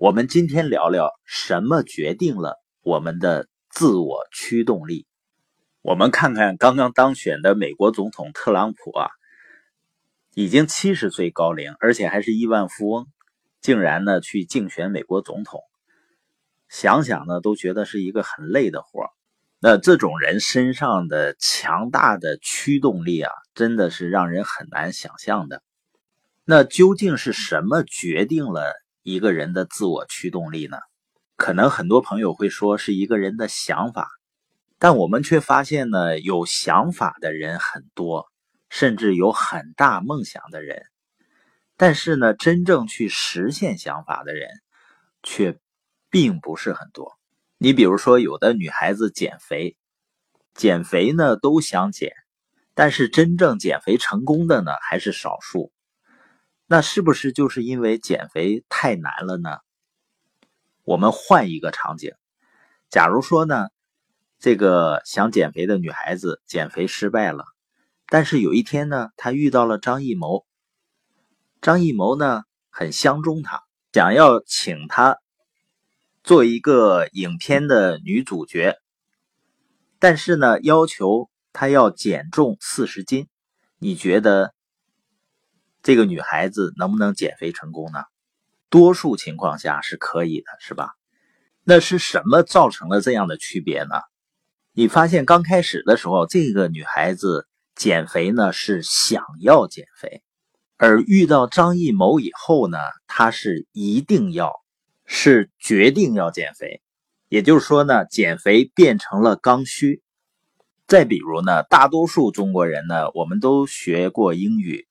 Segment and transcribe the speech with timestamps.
[0.00, 5.08] 我们今天聊聊什么决定了我们的自我驱动力。
[5.82, 9.08] 我们看看刚刚当选的美国总统特朗普啊，
[10.34, 13.06] 已经七十岁高龄，而且还是亿万富翁，
[13.60, 15.62] 竟然呢去竞选美国总统。
[16.68, 19.10] 想想呢，都觉得是一个很累的活
[19.58, 25.60] 那这种人身上的强大的驱动力啊，真的是让人很难想象的。
[26.44, 28.72] 那究竟是什么决定了
[29.08, 30.76] 一个人的自我驱动力呢？
[31.36, 34.06] 可能很多朋友会说是一个人的想法，
[34.78, 38.26] 但我们却发现呢，有想法的人很多，
[38.68, 40.82] 甚至有很大梦想的人，
[41.78, 44.50] 但是呢，真正去实现想法的人
[45.22, 45.58] 却
[46.10, 47.16] 并不是很多。
[47.56, 49.78] 你比如说，有的女孩子减肥，
[50.52, 52.12] 减肥呢都想减，
[52.74, 55.72] 但是真正减肥成功的呢还是少数。
[56.70, 59.56] 那是不是就是因为减肥太难了呢？
[60.84, 62.12] 我们换一个场景，
[62.90, 63.68] 假如说呢，
[64.38, 67.46] 这个想减肥的女孩子减肥失败了，
[68.06, 70.44] 但是有一天呢，她遇到了张艺谋，
[71.62, 73.62] 张艺谋呢很相中她，
[73.94, 75.16] 想要请她。
[76.22, 78.76] 做一个影片的女主角，
[79.98, 83.26] 但是呢，要求她要减重四十斤。
[83.78, 84.52] 你觉得
[85.88, 88.04] 这个女孩子能不能减肥成功呢？
[88.68, 90.90] 多数情况下是可以的，是吧？
[91.64, 93.94] 那是什么造成了这样的区别呢？
[94.74, 100.22] 你发现刚开始的时候，这个女孩子减肥呢是想要减肥，
[100.76, 104.52] 而遇到张艺谋以后呢，她是一定要。
[105.06, 106.82] 是决定要减肥，
[107.30, 110.02] 也就是说呢，减肥变成了刚需。
[110.86, 114.86] 再比如呢，大多数中国人呢，我们都学过英语，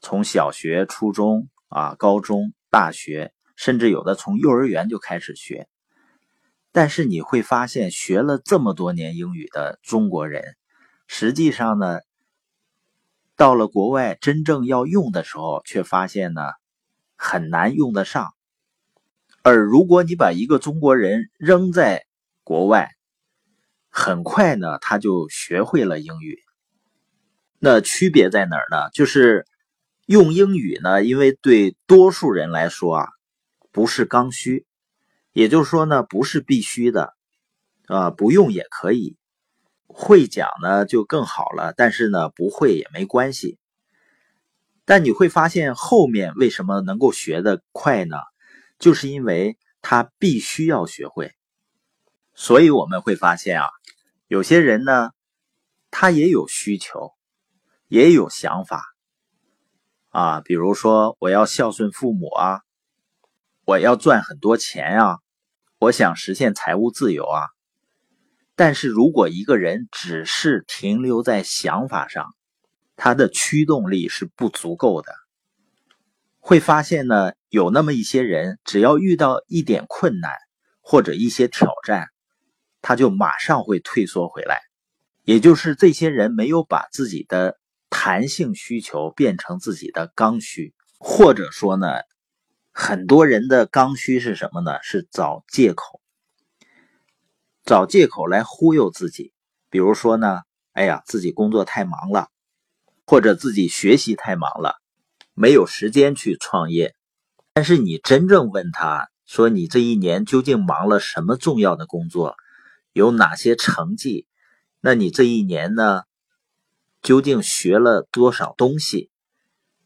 [0.00, 5.68] 从小学、初中啊、高中、大学，甚至有的从幼儿园就开始学。
[6.72, 10.56] 但是你会发现，学了这么多年英语的中国人，
[11.06, 12.00] 实际上呢，
[13.36, 16.42] 到了国外真正要用的时候，却发现呢，
[17.16, 18.28] 很难用得上。
[19.42, 22.04] 而如果你把一个中国人扔在
[22.44, 22.90] 国外，
[23.88, 26.38] 很快呢，他就学会了英语。
[27.58, 28.90] 那区别在哪儿呢？
[28.94, 29.44] 就是
[30.10, 33.08] 用英语呢，因为对多数人来说啊，
[33.70, 34.66] 不是刚需，
[35.32, 37.14] 也就是说呢，不是必须的，
[37.86, 39.16] 啊，不用也可以，
[39.86, 41.72] 会讲呢就更好了。
[41.76, 43.56] 但是呢，不会也没关系。
[44.84, 48.16] 但你会发现后面为什么能够学得快呢？
[48.80, 51.30] 就是因为他必须要学会，
[52.34, 53.68] 所以我们会发现啊，
[54.26, 55.10] 有些人呢，
[55.92, 57.12] 他也有需求，
[57.86, 58.89] 也有想法
[60.10, 62.60] 啊，比如说我要孝顺父母啊，
[63.64, 65.18] 我要赚很多钱啊，
[65.78, 67.42] 我想实现财务自由啊。
[68.56, 72.26] 但是如果一个人只是停留在想法上，
[72.96, 75.12] 他的驱动力是不足够的。
[76.40, 80.32] 会发现呢，有那么一些人，只要遇到一点困难
[80.80, 82.08] 或者一些挑战，
[82.82, 84.60] 他就马上会退缩回来。
[85.22, 87.59] 也就是这些人没有把自己的
[87.90, 91.88] 弹性需求变成自己的刚需，或者说呢，
[92.72, 94.78] 很多人的刚需是什么呢？
[94.82, 96.00] 是找借口，
[97.64, 99.32] 找借口来忽悠自己。
[99.68, 100.40] 比如说呢，
[100.72, 102.28] 哎呀，自己工作太忙了，
[103.06, 104.76] 或者自己学习太忙了。
[105.34, 106.94] 没有时间去创业，
[107.52, 112.36] 但是你真正问他说：“你这一年究竟忙了什么重要的工作？
[112.92, 114.26] 有哪些成绩？
[114.80, 116.02] 那你这一年呢？
[117.02, 119.10] 究竟学了多少东西？”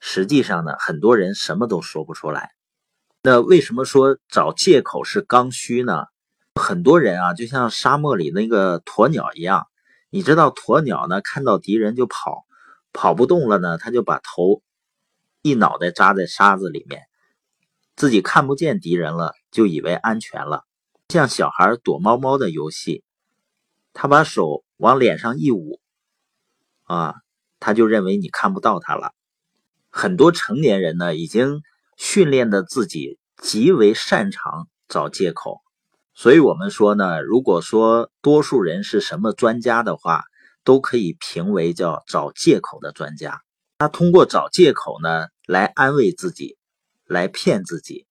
[0.00, 2.50] 实际上呢，很多人什么都说不出来。
[3.22, 6.04] 那为什么说找借口是刚需呢？
[6.54, 9.66] 很多人啊，就像沙漠里那个鸵鸟一样，
[10.10, 12.46] 你知道，鸵鸟呢看到敌人就跑，
[12.92, 14.62] 跑不动了呢，他就把头。
[15.42, 17.02] 一脑袋扎在沙子里面，
[17.96, 20.64] 自己看不见敌人了，就以为安全了。
[21.08, 23.04] 像小孩躲猫猫的游戏，
[23.92, 25.80] 他把手往脸上一捂，
[26.88, 27.14] 啊，
[27.60, 29.12] 他就认为你看不到他了。
[29.90, 31.60] 很多成年人呢，已经
[31.96, 35.60] 训练的自己极为擅长找借口。
[36.14, 40.24] 所以我们说呢，如果说多数人是什么专家的话，
[40.64, 43.40] 都可以评为叫找借口的专家。
[43.78, 46.56] 他通过找借口呢，来安慰自己，
[47.06, 48.06] 来骗自己。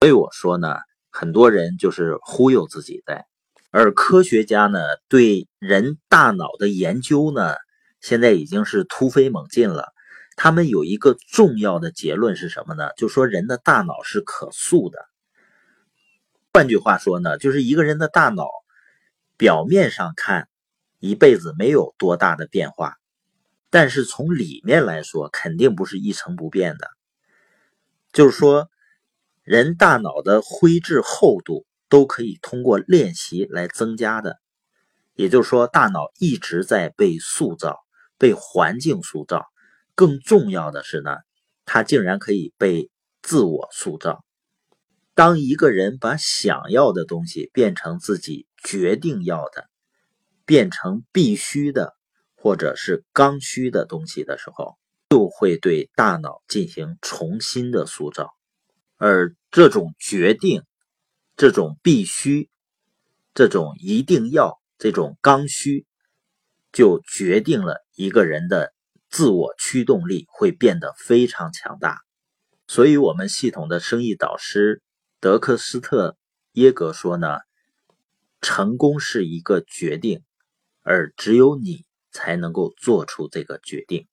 [0.00, 0.76] 所以我说呢，
[1.10, 3.24] 很多人就是忽悠自己的。
[3.70, 7.54] 而科学家呢，对人大脑的研究呢，
[8.02, 9.88] 现在已经是突飞猛进了。
[10.36, 12.90] 他们有一个重要的结论是什么呢？
[12.96, 14.98] 就说人的大脑是可塑的。
[16.52, 18.46] 换句话说呢，就是一个人的大脑
[19.36, 20.48] 表面上看
[20.98, 22.96] 一辈子没有多大的变化，
[23.70, 26.88] 但是从里面来说肯定不是一成不变的。
[28.12, 28.68] 就是说，
[29.42, 34.38] 人大脑的灰质厚度都可以通过练习来增加的。
[35.14, 37.78] 也就是说，大脑一直在被塑造，
[38.22, 39.46] 被环境塑造。
[39.96, 41.16] 更重要的是呢，
[41.64, 42.88] 它竟然可以被
[43.20, 44.24] 自我塑造。
[45.12, 49.66] 当一个人把想要的东西变成自己决定要的，
[50.46, 51.94] 变成必须的，
[52.36, 54.78] 或者是刚需的东西的时候，
[55.10, 58.30] 就会对大脑进行重新的塑造。
[58.98, 60.62] 而这种决定、
[61.36, 62.48] 这种必须、
[63.34, 64.62] 这种一定要。
[64.78, 65.86] 这种刚需，
[66.72, 68.72] 就决定了一个人的
[69.08, 71.98] 自我驱动力会变得非常强大。
[72.66, 74.82] 所以，我们系统的生意导师
[75.20, 76.16] 德克斯特
[76.52, 77.38] 耶格说呢
[78.40, 80.22] ：“成功是一个决定，
[80.82, 84.06] 而只有你才能够做出这个决定。”